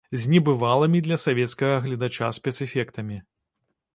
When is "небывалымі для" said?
0.33-1.17